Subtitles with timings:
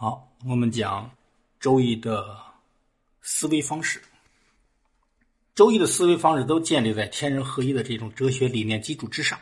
[0.00, 1.06] 好，我们讲
[1.58, 2.38] 《周易》的
[3.20, 3.98] 思维方式。
[5.56, 9.40] 《周易》的思维方式都建立在天人合一的这种哲学理念基础之上。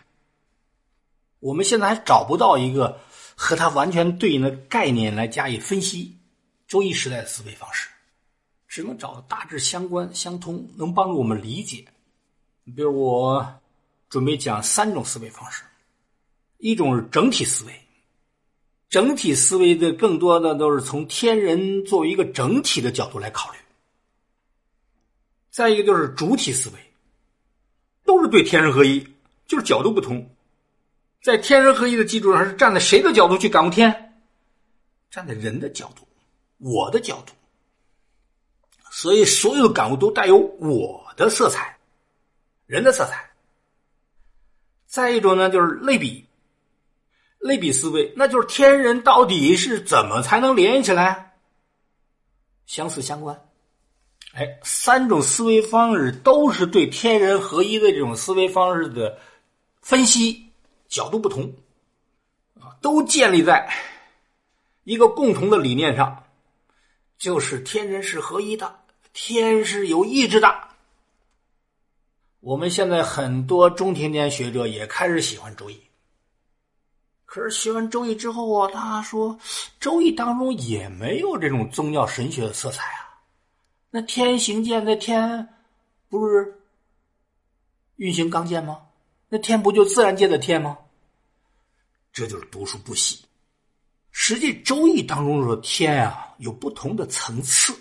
[1.40, 2.98] 我们现在还找不到一个
[3.36, 6.04] 和它完全对应的概念来加以分析
[6.66, 7.90] 《周易》时代的思维方式，
[8.66, 11.84] 只能找大致相关、相通，能帮助我们理解。
[12.64, 13.60] 比如，我
[14.08, 15.64] 准备讲三种思维方式，
[16.56, 17.78] 一种是整体思维。
[18.88, 23.58] 整体思维的更多的都是从天人作为一个整体的角度来考虑。
[25.50, 26.74] 再一个就是主体思维，
[28.04, 29.06] 都是对天人合一，
[29.46, 30.28] 就是角度不同。
[31.22, 34.20] 在天人合一的基础上，是站在谁的角度去感悟天？
[35.10, 36.06] 站在人的角度，
[36.58, 37.32] 我的角度。
[38.90, 41.76] 所以，所有的感悟都带有我的色彩，
[42.66, 43.30] 人的色彩。
[44.86, 46.25] 再一种呢，就是类比。
[47.38, 51.34] 类比思维，那就是天人到底是怎么才能联系起来？
[52.66, 53.48] 相似相关，
[54.32, 59.18] 哎，三种思维方式都是对天人合一的这种思维方式的
[59.80, 60.50] 分析
[60.88, 61.54] 角度不同，
[62.60, 63.72] 啊，都建立在
[64.82, 66.24] 一个共同的理念上，
[67.18, 68.80] 就是天人是合一的，
[69.12, 70.52] 天是有意志的。
[72.40, 75.80] 我们现在很多中天天学者也开始喜欢周易。
[77.26, 79.36] 可是学完《周易》之后啊，他说，
[79.78, 83.20] 《周易》当中也没有这种宗教神学的色彩啊。
[83.90, 85.46] 那天行健，那天
[86.08, 86.58] 不是
[87.96, 88.80] 运行刚健吗？
[89.28, 90.78] 那天不就自然界的天吗？
[92.12, 93.22] 这就是读书不细。
[94.12, 97.76] 实际《周易》当中说天啊，有不同的层次。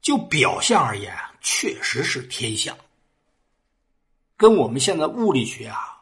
[0.00, 2.76] 就表象而言，确实是天象，
[4.36, 5.95] 跟我们现在物理学啊。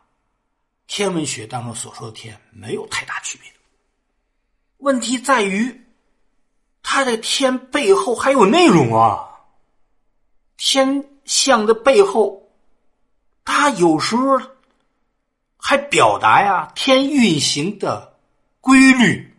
[0.86, 3.50] 天文学当中所说的天没有太大区别，
[4.78, 5.84] 问题在于，
[6.82, 9.30] 它的天背后还有内容啊。
[10.56, 12.50] 天象的背后，
[13.44, 14.40] 它有时候
[15.56, 18.18] 还表达呀天运行的
[18.60, 19.34] 规律。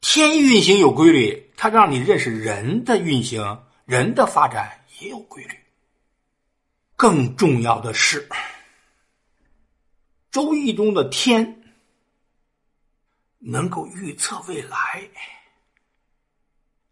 [0.00, 5.56] 天运行有规律，它让你认识人的运行，人的发展也有规律。
[6.96, 8.28] 更重要的是。
[10.32, 11.62] 周易中的天
[13.38, 15.06] 能够预测未来，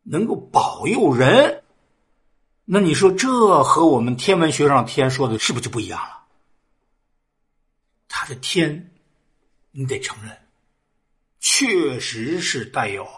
[0.03, 1.65] 能够保佑人，
[2.67, 6.27] 那你说这和我们天文学上天说的是不是就不一样了？
[8.09, 8.93] 他的天，
[9.71, 10.37] 你得承认，
[11.39, 13.09] 确实是带有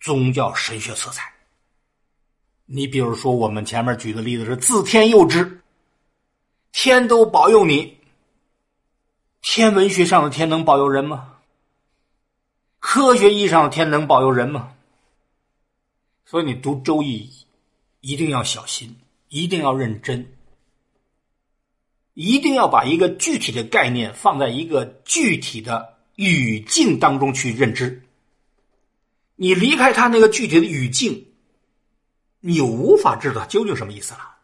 [0.00, 1.32] 宗教神学色彩。
[2.66, 5.62] 你比如说，我们前面举的例子是自天佑之，
[6.72, 8.01] 天都保佑你。
[9.42, 11.34] 天文学上的天能保佑人吗？
[12.78, 14.72] 科学意义上的天能保佑人吗？
[16.24, 17.28] 所以你读《周易》
[18.00, 18.96] 一定要小心，
[19.28, 20.32] 一定要认真，
[22.14, 28.00] 一定要把一个具体的概念放在一个具体的语境当中去认知。
[29.34, 31.26] 你离开他那个具体的语境，
[32.38, 34.36] 你无法知道究竟什么意思了。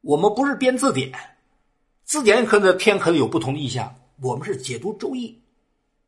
[0.00, 1.37] 我们不是编字典。
[2.08, 5.38] 字典和的天可能有不同的意象，我们是解读周易，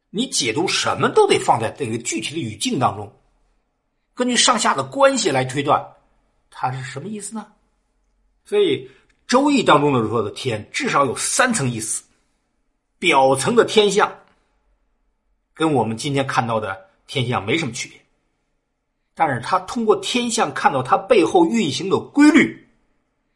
[0.09, 3.13] 你解读什么都得放在这个具体的语境当中，
[4.15, 5.87] 根据上下的关系来推断，
[6.51, 7.47] 它是什么意思呢？
[8.47, 8.91] 所以
[9.27, 12.03] 周易当中的说的天至少有三层意思，
[12.99, 14.11] 表层的天象
[15.53, 18.01] 跟我们今天看到的天象没什么区别，
[19.15, 22.67] 但是他通过天象看到它背后运行的规律，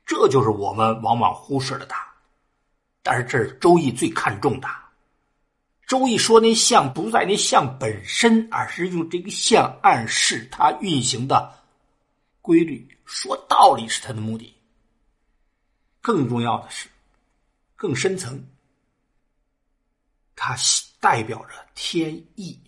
[0.07, 1.95] 这就是我们往往忽视了的。
[3.05, 4.69] 但是这是周易最看重的。
[5.87, 11.53] 周易说那象不在那象本身，而是用这个象暗示它运行的
[12.41, 14.57] 规律，说道理是它的目的。
[16.01, 16.89] 更重要的是，
[17.77, 18.43] 更深层，
[20.35, 20.57] 它
[20.99, 22.59] 代表着天意。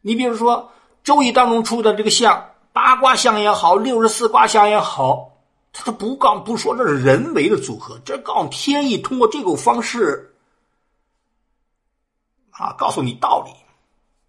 [0.00, 0.72] 你比如说，
[1.04, 5.35] 周易当中出的这个象，八卦象也好，六十四卦象也好。
[5.78, 10.34] 他不告不说这是人为的组合，这告诉天意通过这种方式
[12.50, 13.52] 啊，告诉你道理，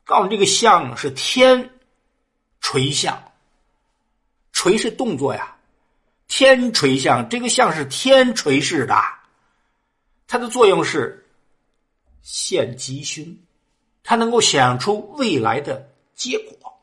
[0.04, 1.70] 告诉你这个象是天
[2.60, 3.32] 垂象，
[4.52, 5.56] 垂是动作呀，
[6.28, 9.02] 天垂象，这个象是天垂式的，
[10.28, 11.26] 它的作用是
[12.22, 13.26] 现吉凶，
[14.04, 16.78] 它能够想出未来的结果，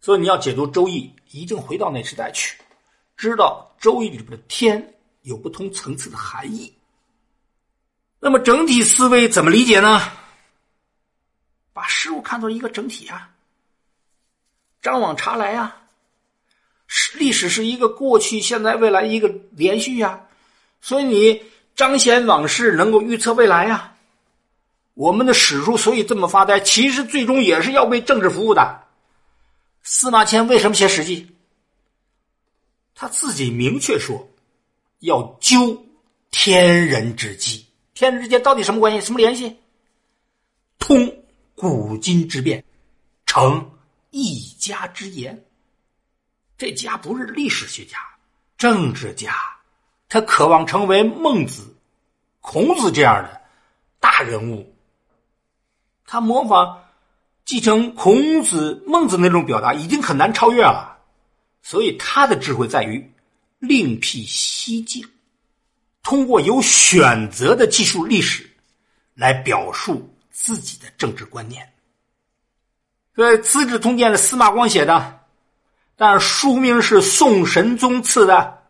[0.00, 2.58] 所以你要解读周易，一定回到那时代去。
[3.20, 4.94] 知道《周易》里边的天
[5.24, 6.72] 有不同层次的含义，
[8.18, 10.00] 那么整体思维怎么理解呢？
[11.74, 13.28] 把事物看作一个整体啊，
[14.80, 15.82] 张网查来啊，
[16.86, 20.18] 是历史是一个过去、现在、未来一个连续呀，
[20.80, 21.42] 所以你
[21.76, 23.92] 彰显往事，能够预测未来呀。
[24.94, 28.82] 我们的史书所以这么发呆，其实最终也是要为政治服务的。
[29.82, 31.22] 司马迁为什么写《史记》？
[33.00, 34.28] 他自己明确说，
[34.98, 35.86] 要究
[36.30, 37.64] 天人之机。
[37.94, 39.00] 天人之间到底什么关系？
[39.00, 39.56] 什么联系？
[40.78, 41.10] 通
[41.54, 42.62] 古今之变，
[43.24, 43.70] 成
[44.10, 45.46] 一家之言。
[46.58, 47.96] 这家不是历史学家、
[48.58, 49.34] 政治家，
[50.06, 51.74] 他渴望成为孟子、
[52.42, 53.40] 孔子这样的
[53.98, 54.76] 大人物。
[56.04, 56.84] 他模仿、
[57.46, 60.89] 继承孔子、孟子那种表达，已经很难超越了。
[61.62, 63.12] 所以他的智慧在于
[63.58, 65.06] 另辟蹊径，
[66.02, 68.48] 通过有选择的技术历史，
[69.14, 71.66] 来表述自己的政治观念。
[73.14, 75.20] 所以《资治通鉴》是司马光写的，
[75.96, 78.62] 但书名是宋神宗赐的。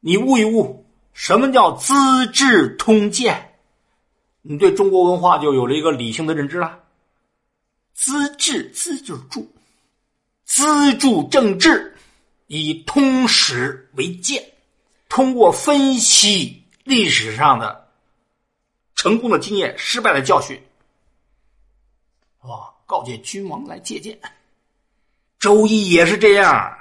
[0.00, 1.92] 你悟一悟，什么叫《资
[2.32, 3.34] 治通鉴》？
[4.40, 6.80] 你对中国文化就有了一个理性的认知了。
[7.92, 9.46] 资治，资就是助，
[10.50, 11.96] 资助政治，
[12.48, 14.44] 以通史为鉴，
[15.08, 17.88] 通过分析历史上的
[18.96, 20.60] 成功的经验、失败的教训，
[22.40, 24.18] 啊，告诫君王来借鉴。
[25.38, 26.76] 周易也是这样，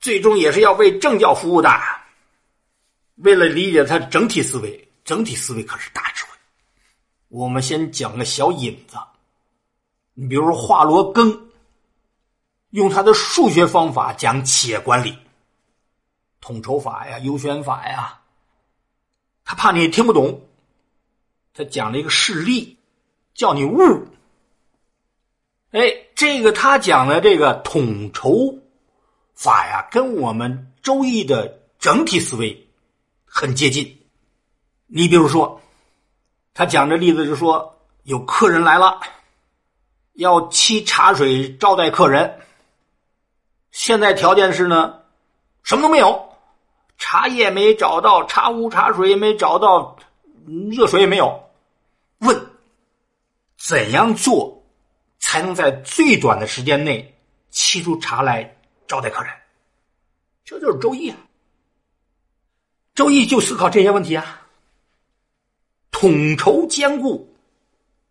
[0.00, 1.70] 最终也是要为政教服务的。
[3.14, 6.32] 为了理解他整体思维，整体思维可是大智慧。
[7.28, 8.98] 我们先讲个小引子，
[10.12, 11.47] 你比如说华罗庚，
[12.70, 15.16] 用他的数学方法讲企业管理，
[16.40, 18.20] 统筹法呀、优选法呀，
[19.44, 20.40] 他怕你听不懂，
[21.54, 22.76] 他讲了一个事例，
[23.34, 24.06] 叫你悟。
[25.70, 25.80] 哎，
[26.14, 28.58] 这个他讲的这个统筹
[29.34, 32.68] 法呀，跟我们周易的整体思维
[33.24, 34.00] 很接近。
[34.86, 35.60] 你比如说。
[36.54, 38.98] 他讲这例子就说，有客人来了，
[40.14, 42.40] 要沏茶水招待客人。
[43.70, 45.00] 现在条件是呢，
[45.62, 46.36] 什么都没有，
[46.96, 49.96] 茶叶没找到，茶壶茶水也没找到，
[50.70, 51.40] 热水也没有。
[52.18, 52.50] 问，
[53.56, 54.64] 怎样做
[55.18, 57.14] 才能在最短的时间内
[57.52, 58.56] 沏出茶来
[58.86, 59.32] 招待客人？
[60.44, 61.16] 这就是周易啊。
[62.94, 64.42] 周易就思考这些问题啊。
[65.90, 67.32] 统筹兼顾，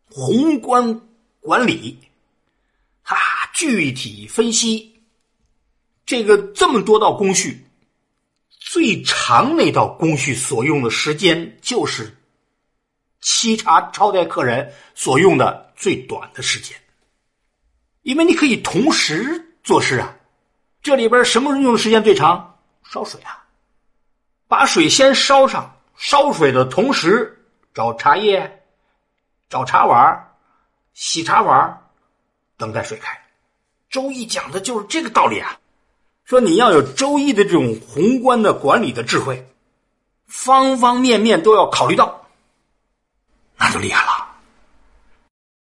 [0.10, 1.02] 宏观
[1.40, 1.98] 管理，
[3.04, 3.16] 啊，
[3.54, 4.97] 具体分析，
[6.08, 7.68] 这个这么多道工序，
[8.50, 12.18] 最长那道工序所用的时间就是
[13.22, 16.78] 沏茶招待客人所用的最短的时间，
[18.04, 20.16] 因为你可以同时做事啊。
[20.82, 22.58] 这里边什么用的时间最长？
[22.90, 23.46] 烧水啊，
[24.48, 27.34] 把水先烧上，烧水的同时。
[27.74, 28.64] 找茶叶，
[29.50, 30.36] 找茶碗，
[30.94, 31.80] 洗茶碗，
[32.58, 33.16] 等待水开。
[33.90, 35.60] 周易讲的就是这个道理啊！
[36.28, 39.48] 说你要有周易的这种宏观的管理的智慧，
[40.28, 42.28] 方方面面都要考虑到，
[43.58, 44.17] 那就厉害了。